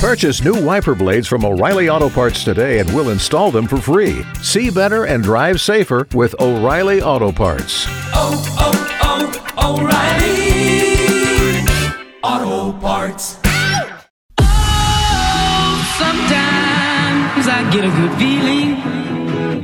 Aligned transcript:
Purchase 0.00 0.42
new 0.42 0.54
wiper 0.64 0.94
blades 0.94 1.28
from 1.28 1.44
O'Reilly 1.44 1.90
Auto 1.90 2.08
Parts 2.08 2.42
today 2.42 2.78
and 2.78 2.88
we'll 2.94 3.10
install 3.10 3.50
them 3.50 3.66
for 3.66 3.76
free. 3.76 4.22
See 4.42 4.70
better 4.70 5.04
and 5.04 5.22
drive 5.22 5.60
safer 5.60 6.06
with 6.14 6.34
O'Reilly 6.40 7.02
Auto 7.02 7.30
Parts. 7.30 7.84
oh, 8.14 8.42
oh, 8.58 8.72
oh, 9.58 9.76
O'Reilly 9.76 11.66
Auto 12.22 12.72
Parts. 12.80 13.36
Oh, 14.38 15.96
Sometimes 15.98 17.46
I 17.46 17.68
get 17.70 17.84
a 17.84 17.90
good 17.90 18.12
feeling. 18.18 18.78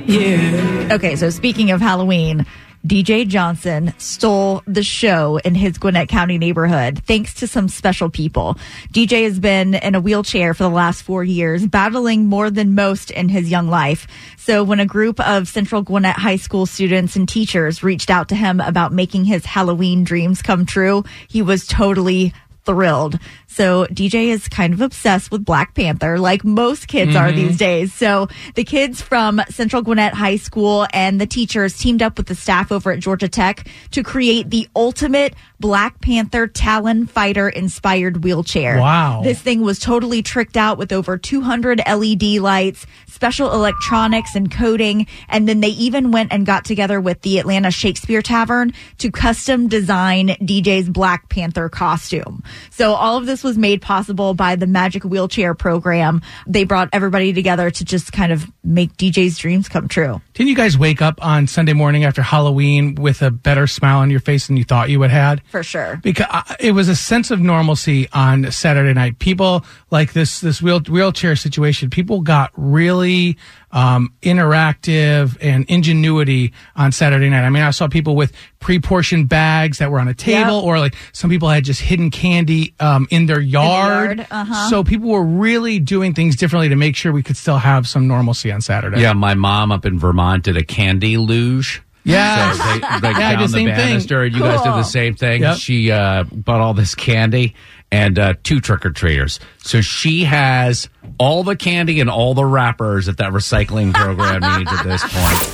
Yeah. 0.07 0.91
Okay, 0.93 1.16
so 1.16 1.30
speaking 1.30 1.71
of 1.71 1.80
Halloween, 1.80 2.45
DJ 2.87 3.27
Johnson 3.27 3.93
stole 3.98 4.62
the 4.64 4.84
show 4.84 5.39
in 5.39 5.57
his 5.57 5.77
Gwinnett 5.77 6.09
County 6.09 6.39
neighborhood 6.39 7.02
thanks 7.05 7.34
to 7.34 7.48
some 7.48 7.69
special 7.69 8.09
people. 8.09 8.57
DJ 8.93 9.25
has 9.25 9.41
been 9.41 9.75
in 9.75 9.96
a 9.96 10.01
wheelchair 10.01 10.55
for 10.55 10.62
the 10.62 10.69
last 10.69 11.02
four 11.02 11.25
years, 11.25 11.66
battling 11.66 12.27
more 12.27 12.48
than 12.48 12.77
most 12.77 13.11
in 13.11 13.28
his 13.28 13.51
young 13.51 13.66
life. 13.66 14.06
So 14.37 14.62
when 14.62 14.78
a 14.78 14.87
group 14.87 15.19
of 15.19 15.48
Central 15.48 15.83
Gwinnett 15.83 16.14
High 16.14 16.37
School 16.37 16.64
students 16.64 17.16
and 17.16 17.28
teachers 17.28 17.83
reached 17.83 18.09
out 18.09 18.28
to 18.28 18.37
him 18.37 18.61
about 18.61 18.92
making 18.92 19.25
his 19.25 19.45
Halloween 19.45 20.05
dreams 20.05 20.41
come 20.41 20.64
true, 20.64 21.03
he 21.27 21.42
was 21.42 21.66
totally 21.66 22.33
thrilled. 22.66 23.19
So 23.47 23.87
DJ 23.87 24.27
is 24.27 24.48
kind 24.48 24.75
of 24.75 24.83
obsessed 24.83 25.30
with 25.30 25.45
Black 25.45 25.75
Panther, 25.75 26.19
like 26.19 26.45
most 26.45 26.89
kids 26.89 27.16
are 27.16 27.29
mm-hmm. 27.29 27.37
these 27.37 27.56
days. 27.56 27.95
So 27.95 28.29
the 28.55 28.65
kids 28.65 29.01
from 29.01 29.41
Central 29.48 29.80
Gwinnett 29.80 30.12
High 30.12 30.37
School 30.37 30.87
and 30.92 31.19
the 31.19 31.27
teachers 31.27 31.79
teamed 31.79 32.02
up 32.02 32.19
with 32.19 32.27
the 32.27 32.34
staff 32.34 32.70
over 32.70 32.92
at 32.92 33.01
Georgia 33.01 33.29
Tech 33.29 33.66
to 33.92 34.02
create 34.02 34.51
the 34.51 34.69
ultimate 34.77 35.34
Black 35.59 36.01
Panther 36.02 36.47
Talon 36.47 37.06
Fighter 37.06 37.48
inspired 37.48 38.23
wheelchair. 38.23 38.78
Wow. 38.78 39.23
This 39.23 39.41
thing 39.41 39.62
was 39.62 39.78
totally 39.78 40.23
tricked 40.23 40.56
out 40.56 40.77
with 40.77 40.92
over 40.92 41.17
200 41.17 41.80
LED 41.87 42.23
lights, 42.41 42.87
special 43.06 43.53
electronics 43.53 44.34
and 44.34 44.50
coding. 44.50 45.06
And 45.31 45.48
then 45.48 45.61
they 45.61 45.69
even 45.69 46.11
went 46.11 46.31
and 46.33 46.44
got 46.44 46.67
together 46.67 47.00
with 47.00 47.22
the 47.22 47.39
Atlanta 47.39 47.70
Shakespeare 47.70 48.20
Tavern 48.20 48.75
to 48.98 49.11
custom 49.11 49.69
design 49.69 50.28
DJ's 50.28 50.91
Black 50.91 51.31
Panther 51.31 51.70
costume. 51.70 52.42
So 52.71 52.95
all 52.95 53.17
of 53.17 53.27
this 53.27 53.43
was 53.43 53.57
made 53.57 53.83
possible 53.83 54.35
by 54.35 54.57
the 54.57 54.67
Magic 54.67 55.05
Wheelchair 55.05 55.55
program. 55.55 56.23
They 56.47 56.65
brought 56.65 56.89
everybody 56.93 57.33
together 57.33 57.71
to 57.71 57.85
just 57.85 58.12
kind 58.12 58.33
of 58.33 58.47
make 58.65 58.97
DJ's 58.97 59.39
dreams 59.39 59.69
come 59.69 59.89
true. 59.89 60.21
Didn't 60.35 60.49
you 60.49 60.57
guys 60.57 60.77
wake 60.77 61.01
up 61.01 61.25
on 61.25 61.47
Sunday 61.47 61.73
morning 61.73 62.05
after 62.05 62.23
Halloween 62.23 62.95
with 62.95 63.23
a 63.23 63.31
better 63.31 63.67
smile 63.67 63.99
on 63.99 64.11
your 64.11 64.21
face 64.21 64.47
than 64.47 64.57
you 64.57 64.65
thought 64.65 64.91
you 64.91 64.99
would 64.99 65.11
had? 65.11 65.43
For 65.51 65.62
sure. 65.62 66.01
Because 66.03 66.27
uh, 66.31 66.55
it 66.61 66.73
was 66.73 66.89
a 66.89 66.97
sense 66.97 67.31
of 67.31 67.41
normalcy 67.41 68.09
on 68.12 68.51
Saturday 68.51 68.93
night. 68.93 69.19
People 69.19 69.65
like 69.91 70.12
this 70.12 70.41
this 70.41 70.61
wheel, 70.61 70.81
wheelchair 70.81 71.37
situation. 71.37 71.91
People 71.91 72.21
got 72.21 72.51
really 72.57 73.37
um, 73.77 74.12
interactive 74.22 75.36
and 75.42 75.64
ingenuity 75.69 76.52
on 76.77 76.92
Saturday 76.92 77.28
night. 77.28 77.44
I 77.44 77.50
mean, 77.50 77.62
I 77.62 77.70
saw 77.72 77.88
people 77.88 78.16
with 78.16 78.32
pre-portioned 78.58 79.28
bags 79.28 79.78
that 79.78 79.91
were 79.91 80.00
on 80.00 80.08
a 80.08 80.14
table, 80.14 80.56
Yep. 80.56 80.64
or 80.64 80.78
like 80.78 80.94
some 81.12 81.28
people 81.28 81.48
had 81.50 81.62
just 81.64 81.82
hidden 81.82 82.10
candy 82.10 82.74
um, 82.80 83.06
in 83.10 83.27
their 83.27 83.41
yard. 83.41 84.19
yard, 84.19 84.27
uh-huh. 84.30 84.70
So 84.70 84.82
people 84.82 85.10
were 85.10 85.22
really 85.22 85.78
doing 85.78 86.14
things 86.14 86.36
differently 86.36 86.70
to 86.70 86.77
make 86.77 86.97
sure 86.97 87.12
we 87.12 87.22
could 87.22 87.36
still 87.36 87.58
have 87.58 87.86
some 87.86 88.08
normalcy 88.08 88.50
on 88.50 88.60
Saturday. 88.62 89.00
Yeah, 89.02 89.12
my 89.12 89.34
mom 89.34 89.70
up 89.70 89.84
in 89.84 89.98
Vermont 89.98 90.44
did 90.44 90.56
a 90.56 90.64
candy 90.64 91.19
luge. 91.19 91.82
Yeah. 92.04 92.52
So 92.52 92.62
they, 92.62 92.78
they 92.78 92.78
Yeah, 92.80 93.00
did 93.00 93.19
down 93.19 93.36
the 93.38 93.47
the 93.47 93.48
same 93.52 93.66
thing. 93.66 93.77
banister, 93.77 94.22
and 94.22 94.34
you 94.34 94.41
guys 94.41 94.62
did 94.62 94.72
the 94.72 94.82
same 94.84 95.14
thing. 95.16 95.42
Yep. 95.42 95.56
She 95.58 95.91
uh, 95.91 96.24
bought 96.32 96.60
all 96.60 96.72
this 96.72 96.94
candy 96.94 97.54
and 97.97 98.19
uh, 98.19 98.34
two 98.42 98.61
trick 98.61 98.84
or 98.84 98.91
treaters. 98.91 99.41
So 99.58 99.80
she 99.80 100.25
has 100.25 100.91
all 101.19 101.42
the 101.42 101.56
candy 101.56 102.00
and 102.00 102.11
all 102.11 102.34
the 102.34 102.44
wrappers 102.44 103.06
that 103.06 103.16
that 103.16 103.33
recycling 103.33 103.94
program 103.94 104.58
needs 104.58 104.70
at 104.70 104.84
this 104.84 105.03
point. 105.03 105.42